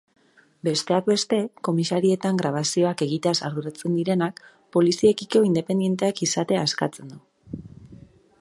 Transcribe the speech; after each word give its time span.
Besteak 0.67 1.09
beste, 1.09 1.37
komisarietan 1.67 2.39
grabazioak 2.39 3.03
egiteaz 3.07 3.35
arduratzen 3.51 3.99
direnak 3.99 4.43
poliziekiko 4.77 5.45
independenteak 5.51 6.27
izatea 6.31 6.69
eskatzen 6.71 7.17
du. 7.17 7.23